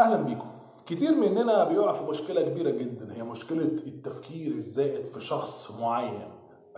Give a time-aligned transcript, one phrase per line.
[0.00, 0.48] أهلا بيكم.
[0.86, 6.28] كتير مننا بيقع في مشكلة كبيرة جدا هي مشكلة التفكير الزائد في شخص معين.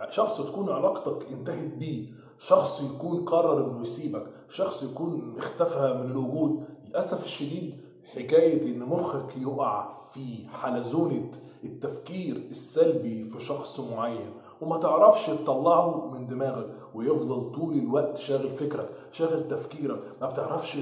[0.09, 2.07] شخص تكون علاقتك انتهت بيه
[2.39, 6.63] شخص يكون قرر إنه يسيبك شخص يكون اختفى من الوجود.
[6.87, 7.73] للأسف الشديد
[8.13, 11.31] حكاية إن مخك يقع في حلزونه
[11.63, 14.29] التفكير السلبي في شخص معين
[14.61, 19.99] وما تعرفش تطلعه من دماغك ويفضل طول الوقت شاغل فكرك شاغل تفكيرك.
[20.21, 20.77] ما بتعرفش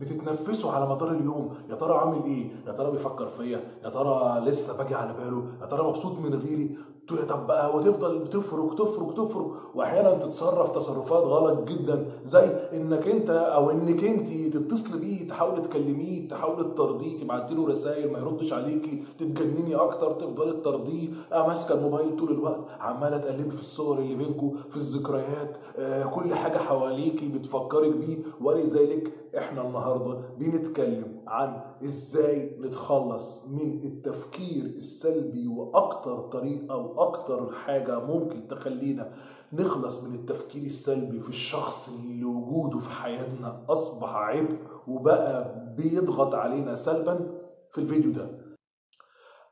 [0.00, 1.54] بتتنفسه على مدار اليوم.
[1.70, 5.66] يا ترى عامل إيه؟ يا ترى بيفكر فيا؟ يا ترى لسه باجي على باله؟ يا
[5.66, 6.76] ترى مبسوط من غيري؟
[7.08, 9.46] طب بقى وتفضل تفرك تفرك تفرك.
[9.74, 16.28] وأحيانا تتصرف تصرفات غلط جدا زي إنك أنت أو إنك أنت تتصل بيه تحاول تكلميه
[16.28, 21.08] تحاول ترضيه تبعتي له رسائل ما يردش عليكي تتجنني أكتر تفضلي ترضيه.
[21.32, 25.56] ماسكه الموبايل طول الوقت عماله تقلبي في الصور اللي بينكم في الذكريات.
[25.78, 28.18] آه كل حاجة حواليكي بتفكرك بيه.
[28.40, 31.21] ولذلك إحنا النهارده بنتكلم.
[31.26, 39.12] عن إزاي نتخلص من التفكير السلبي وأكتر طريقة وأكتر حاجة ممكن تخلينا
[39.52, 44.56] نخلص من التفكير السلبي في الشخص اللي وجوده في حياتنا أصبح عبء
[44.88, 47.38] وبقى بيضغط علينا سلبا
[47.72, 48.28] في الفيديو ده.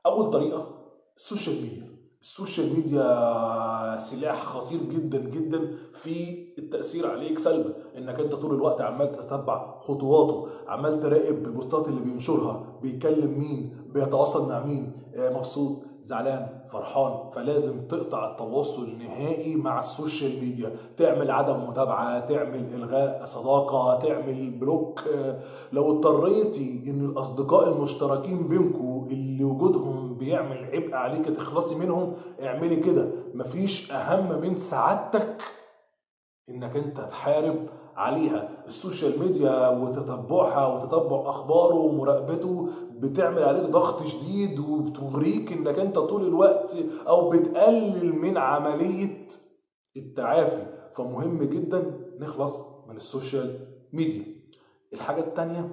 [0.06, 5.61] أول طريقة ال social media ال social media سلاح خطير جدا جدا
[5.93, 7.71] في التأثير عليك سلبا.
[7.99, 14.48] إنك أنت طول الوقت عمال تتبع خطواته عمال تراقب البوستات اللي بينشرها بيكلم مين بيتواصل
[14.48, 14.93] مع مين.
[15.15, 17.31] آه، مبسوط زعلان فرحان.
[17.35, 20.73] فلازم تقطع التواصل نهائي مع ال social media.
[20.97, 25.00] تعمل عدم متابعة تعمل إلغاء صداقة تعمل block.
[25.15, 25.39] آه،
[25.73, 32.09] لو اضطريتي إن الأصدقاء المشتركين بينكم اللي وجودهم بيعمل عبء عليك تخلصي منهم
[32.43, 33.09] اعملي كده.
[33.35, 35.43] مفيش أهم من سعادتك
[36.49, 38.45] إنك أنت تحارب عليها.
[38.67, 46.25] ال social media وتتبعها وتتبع أخباره ومراقبته بتعمل عليك ضغط شديد وبتغريك إنك أنت طول
[46.25, 46.77] الوقت
[47.07, 49.19] أو بتقلل من عملية
[49.97, 50.67] التعافي.
[50.95, 53.52] فمهم جدا نخلص من ال social
[53.92, 54.23] media.
[54.92, 55.67] الحاجة التانية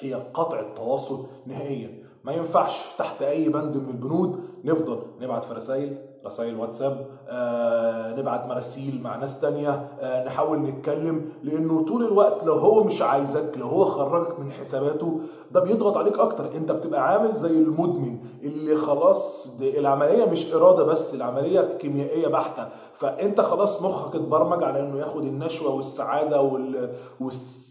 [0.00, 2.03] هي قطع التواصل نهائيا.
[2.24, 5.96] ما ينفعش تحت أي بند من البنود نفضل نبعت في رسائل
[6.26, 9.70] رسائل واتساب آه نبعت مراسيل مع ناس تانية
[10.00, 15.20] آه نحاول نتكلم لأنه طول الوقت لو هو مش عايزك لو هو خرجك من حساباته
[15.50, 16.50] ده بيضغط عليك أكتر.
[16.54, 22.68] أنت بتبقى عامل زي المدمن اللي خلاص العملية مش إرادة بس العملية كيميائية بحتة.
[22.94, 26.90] فأنت خلاص مخك اتبرمج على إنه ياخد النشوة والسعادة وال...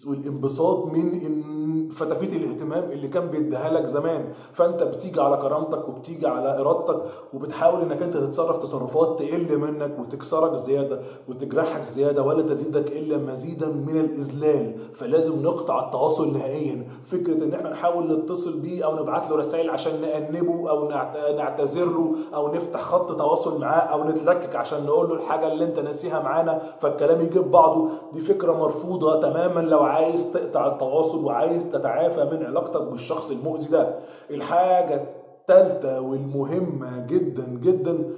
[0.08, 4.25] والانبساط من إن فتافيت الاهتمام اللي كان بيديها لك زمان.
[4.52, 7.02] فأنت بتيجي على كرامتك وبتيجي على إرادتك
[7.34, 11.00] وبتحاول إنك أنت تتصرف تصرفات تقل منك وتكسرك زيادة
[11.30, 14.76] وتجرحك زيادة ولا تزيدك إلا مزيدا من الإذلال.
[14.94, 16.84] فلازم نقطع التواصل نهائيا.
[17.12, 22.16] فكرة إن إحنا نحاول نتصل بيه أو نبعت له رسائل عشان نأنبه نعت- نعتذر له
[22.36, 26.62] أو نفتح خط تواصل معاه أو نتلكك عشان نقول له الحاجة اللي أنت ناسيها معانا
[26.82, 27.90] فالكلام يجيب بعضه.
[28.14, 33.96] دي فكرة مرفوضة تماما لو عايز تقطع التواصل وعايز تتعافى من علاقتك بالشخص المؤذي ده.
[34.32, 35.06] الحاجة
[35.50, 38.09] التالتة والمهمة جدا جدا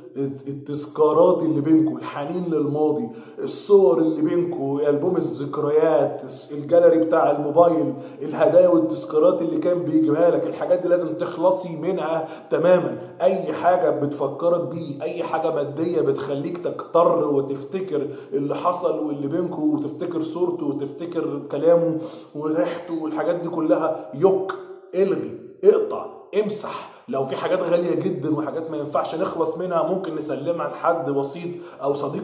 [0.48, 3.10] التذكارات اللي بينكم الحنين للماضي
[3.40, 6.22] الصور اللي بينكم ألبوم الذكريات
[6.52, 12.98] الجاليري بتاع الموبايل الهدايا والتذكارات اللي كان بيجيبها لك الحاجات دي لازم تخلصي منها تماما.
[13.22, 20.22] أي حاجة بتفكرك بيه أي حاجة مادية بتخليك تكتر وتفتكر اللي حصل واللي بينكم وتفتكر
[20.22, 21.98] صورته وتفتكر كلامه
[22.36, 24.10] وريحته والحاجات دي كلها.
[24.14, 24.52] يك
[24.96, 25.32] إلغي
[25.64, 26.06] اقطع
[26.44, 31.50] امسح لو في حاجات غالية جدا وحاجات ما ينفعش نخلص منها ممكن نسلمها لحد وسيط
[31.84, 32.24] أو صديق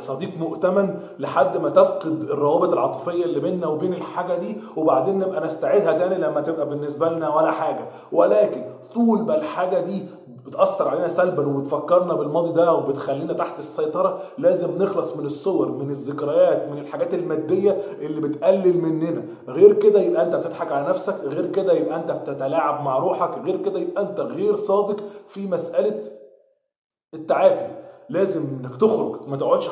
[0.00, 4.56] صديق مؤتمن لحد ما تفقد الروابط العاطفية اللي بيننا وبين الحاجة دي.
[4.76, 7.84] وبعدين نبقى نستعيدها تاني لما تبقى بالنسبة لنا ولا حاجة.
[8.12, 8.62] ولكن
[8.94, 10.02] طول ما الحاجة دي
[10.52, 16.68] بتأثر علينا سلبا وبتفكرنا بالماضي ده وبتخلينا تحت السيطرة لازم نخلص من الصور من الذكريات
[16.72, 17.70] من الحاجات المادية
[18.00, 19.24] اللي بتقلل مننا.
[19.48, 23.56] غير كده يبقى أنت بتضحك على نفسك غير كده يبقى أنت بتتلاعب مع روحك غير
[23.56, 26.02] كده يبقى أنت غير صادق في مسألة
[27.14, 27.66] التعافي.
[28.12, 29.68] لازم انك تخرج ما تقعدش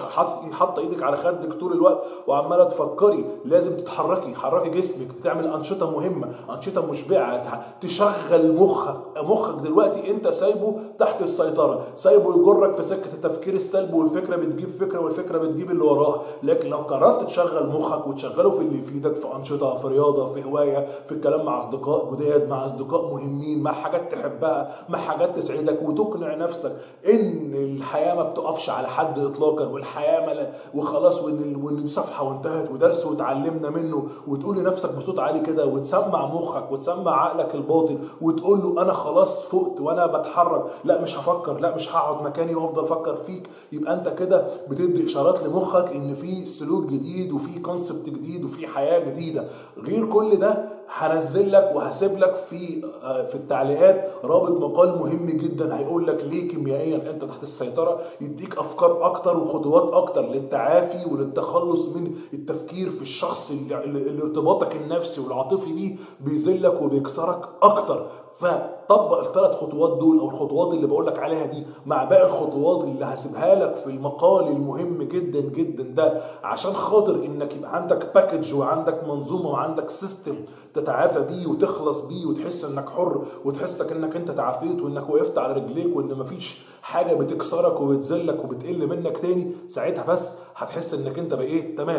[0.52, 6.28] حاطه إيدك على خدك طول الوقت وعمالة تفكري لازم تتحركي حركي جسمك تعمل أنشطة مهمة
[6.56, 13.54] أنشطة مشبعة تشغل مخك مخك دلوقتي انت سايبه تحت السيطرة سايبه يجرك في سكة التفكير
[13.54, 18.60] السلبي والفكرة بتجيب فكرة والفكرة بتجيب اللي وراها لكن لو قررت تشغل مخك وتشغله في
[18.60, 23.04] اللي يفيدك في أنشطة في رياضة في هواية في الكلام مع أصدقاء جداد مع أصدقاء
[23.12, 26.72] مهمين مع حاجات تحبها مع حاجات تسعدك وتقنع نفسك
[27.08, 32.70] إن الحياة ما بتقفش على حد اطلاقا والحياة ملا وخلاص وإن وإن دي صفحه وانتهت
[32.70, 38.82] ودرس واتعلمنا منه وتقول لنفسك بصوت عالي كده وتسمع مخك وتسمع عقلك الباطن وتقول له
[38.82, 40.64] أنا خلاص فقت وأنا بتحرك.
[40.84, 43.42] لا مش هفكر لا مش هقعد مكاني وأفضل أفكر فيك.
[43.72, 48.98] يبقى أنت كده بتدي إشارات لمخك إن في سلوك جديد وفي كونسبت جديد وفي حياة
[49.10, 49.44] جديدة.
[49.78, 55.78] غير كل ده هنزل لك وهسيب لك في آه، في التعليقات رابط مقال مهم جدا
[55.78, 62.14] هيقول لك ليه كيميائيا أنت تحت السيطرة يديك أفكار أكتر وخطوات أكتر للتعافي وللتخلص من
[62.34, 68.06] التفكير في الشخص اللي اللي ارتباطك النفسي والعاطفي بيه بيذلك وبيكسرك أكتر.
[68.36, 73.04] فطبق الثلاث خطوات دول أو الخطوات اللي بقول لك عليها دي مع باقي الخطوات اللي
[73.04, 76.12] هسيبها لك في المقال المهم جدا جدا ده.
[76.44, 80.44] عشان خاطر إنك يبقى عندك package وعندك منظومة وعندك system
[80.74, 85.96] تتعافى بيه وتخلص بيه وتحس إنك حر وتحسك إنك أنت تعافيت وإنك وقفت على رجليك
[85.96, 91.88] وإن مفيش حاجة بتكسرك وبتذلك وبتقل منك تاني ساعتها بس هتحس إنك أنت بقيت تمام.